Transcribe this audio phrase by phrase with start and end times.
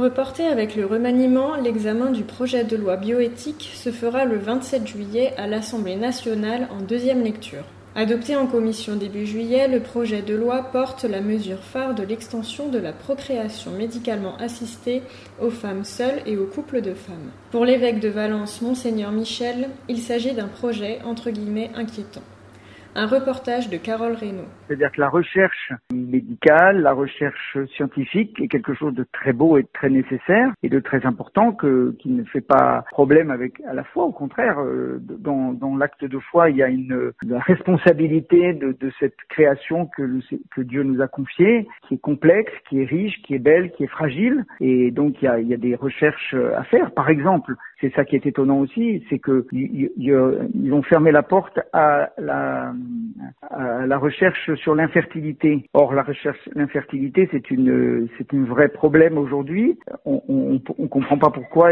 [0.00, 5.34] Reporté avec le remaniement, l'examen du projet de loi bioéthique se fera le 27 juillet
[5.36, 7.64] à l'Assemblée nationale en deuxième lecture.
[7.94, 12.68] Adopté en commission début juillet, le projet de loi porte la mesure phare de l'extension
[12.68, 15.02] de la procréation médicalement assistée
[15.38, 17.30] aux femmes seules et aux couples de femmes.
[17.50, 22.22] Pour l'évêque de Valence, Monseigneur Michel, il s'agit d'un projet entre guillemets inquiétant.
[22.96, 24.48] Un reportage de Carole Reynaud.
[24.66, 29.62] C'est-à-dire que la recherche médicale, la recherche scientifique est quelque chose de très beau et
[29.62, 33.74] de très nécessaire et de très important que, qui ne fait pas problème avec à
[33.74, 34.04] la foi.
[34.04, 38.72] Au contraire, euh, dans, dans l'acte de foi, il y a une, une responsabilité de,
[38.72, 40.20] de, cette création que,
[40.54, 43.84] que Dieu nous a confiée, qui est complexe, qui est riche, qui est belle, qui
[43.84, 44.44] est fragile.
[44.58, 46.90] Et donc il y a, il y a des recherches à faire.
[46.90, 51.22] Par exemple, c'est ça qui est étonnant aussi, c'est que ils, ils ont fermé la
[51.22, 52.74] porte à la
[53.60, 55.66] à la recherche sur l'infertilité.
[55.74, 59.78] Or, la recherche l'infertilité, c'est une c'est un vrai problème aujourd'hui.
[60.04, 61.70] On, on, on comprend pas pourquoi.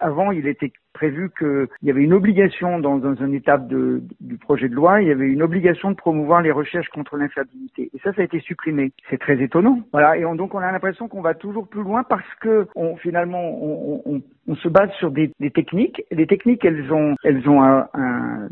[0.00, 4.36] Avant, il était prévu qu'il y avait une obligation dans, dans une étape de, du
[4.36, 7.88] projet de loi, il y avait une obligation de promouvoir les recherches contre l'infertilité.
[7.94, 8.90] Et ça, ça a été supprimé.
[9.08, 9.80] C'est très étonnant.
[9.92, 10.16] Voilà.
[10.16, 13.62] Et on, donc, on a l'impression qu'on va toujours plus loin parce que on, finalement,
[13.62, 16.02] on, on, on, se base sur des, des, techniques.
[16.10, 18.48] Les techniques, elles ont, elles ont un, un,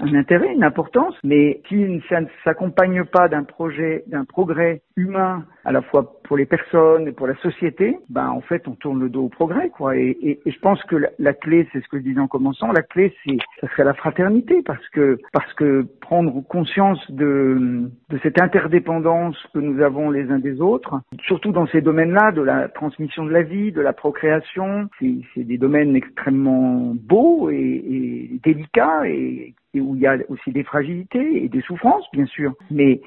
[0.00, 2.00] un intérêt, une importance, mais qui ne
[2.44, 7.26] s'accompagnent pas d'un projet, d'un progrès humain à la fois pour les personnes et pour
[7.26, 9.96] la société, ben en fait on tourne le dos au progrès quoi.
[9.96, 12.82] Et, je pense que la, la clé, c'est ce que je disais en commençant, la
[12.82, 18.40] clé c'est ça serait la fraternité parce que parce que prendre conscience de de cette
[18.40, 23.24] interdépendance que nous avons les uns des autres, surtout dans ces domaines-là de la transmission
[23.24, 29.54] de la vie, de la procréation, c'est des domaines extrêmement beaux et, et délicats et
[29.74, 32.52] et où il y a aussi des fragilités et des souffrances, bien sûr.
[32.70, 33.00] Mais,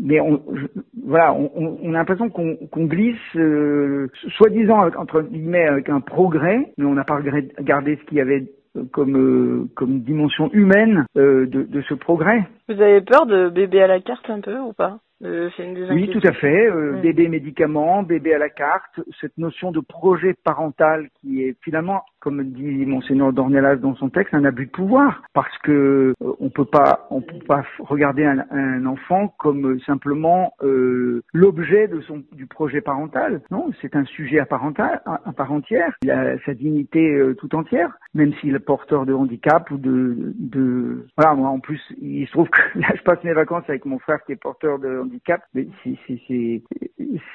[0.00, 0.66] mais on, je,
[1.04, 6.84] voilà, on, on, a l'impression qu'on glisse, euh, soi-disant entre guillemets, avec un progrès, mais
[6.84, 8.44] on n'a pas regardé ce qu'il y avait
[8.92, 12.44] comme euh, comme dimension humaine euh, de, de ce progrès.
[12.68, 14.98] Vous avez peur de bébé à la carte un peu ou pas?
[15.22, 15.48] Euh,
[15.90, 16.66] oui, tout à fait.
[16.66, 22.02] Euh, Bébé médicaments, bébé à la carte, cette notion de projet parental qui est finalement,
[22.24, 26.48] comme dit monseigneur Dornelas dans son texte, un abus de pouvoir, parce que euh, on
[26.48, 32.46] peut pas, on peut pas regarder un, enfant comme simplement euh, l'objet de son du
[32.46, 33.42] projet parental.
[33.50, 35.92] Non, c'est un sujet à part, à part entière.
[36.02, 40.32] Il a sa dignité euh, tout entière, même s'il est porteur de handicap ou de,
[40.38, 41.34] de voilà.
[41.34, 44.24] Moi, en plus, il se trouve que là, je passe mes vacances avec mon frère
[44.24, 45.66] qui est porteur de handicap, mais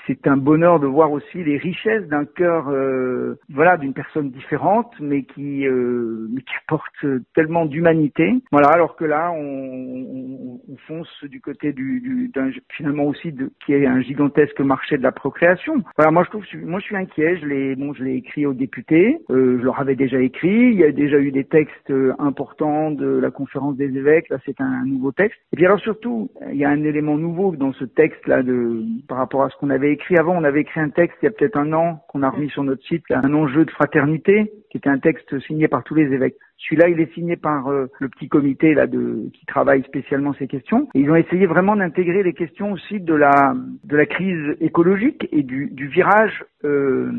[0.07, 4.78] c'est un bonheur de voir aussi les richesses d'un cœur, euh, voilà, d'une personne différente,
[4.99, 8.33] mais qui, euh, qui apporte tellement d'humanité.
[8.51, 13.31] Voilà, alors que là, on, on, on fonce du côté du, du d'un finalement aussi
[13.31, 15.83] de, qui est un gigantesque marché de la procréation.
[15.97, 17.37] Voilà, moi je trouve, moi je suis inquiet.
[17.37, 19.17] Je l'ai, bon, je l'ai écrit aux députés.
[19.29, 20.71] Euh, je leur avais déjà écrit.
[20.71, 24.29] Il y a déjà eu des textes importants de la conférence des évêques.
[24.29, 25.39] Là, c'est un nouveau texte.
[25.53, 29.17] Et puis alors surtout, il y a un élément nouveau dans ce texte-là de par
[29.17, 30.37] rapport à ce qu'on avait écrit avant.
[30.37, 32.63] On avait écrit un texte il y a peut-être un an qu'on a remis sur
[32.63, 36.37] notre site, un enjeu de fraternité, qui était un texte signé par tous les évêques.
[36.57, 40.47] Celui-là, il est signé par euh, le petit comité là de qui travaille spécialement ces
[40.47, 40.87] questions.
[40.93, 43.53] Ils ont essayé vraiment d'intégrer les questions aussi de la
[43.83, 47.11] de la crise écologique et du, du virage euh,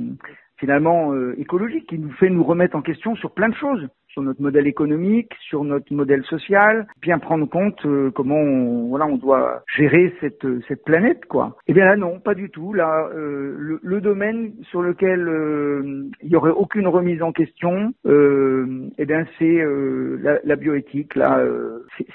[0.60, 4.22] finalement euh, écologique qui nous fait nous remettre en question sur plein de choses sur
[4.22, 9.16] notre modèle économique, sur notre modèle social, bien prendre compte euh, comment on, voilà on
[9.16, 11.56] doit gérer cette cette planète quoi.
[11.66, 12.72] Eh bien là non, pas du tout.
[12.72, 17.92] Là euh, le, le, domaine sur lequel euh, il y aurait aucune remise en question,
[18.06, 21.14] euh, eh bien c'est euh, la, la, bioéthique.
[21.14, 21.40] Là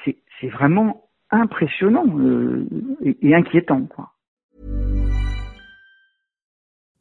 [0.03, 2.05] c'est c'est vraiment impressionnant
[3.03, 4.11] et, et inquiétant quoi.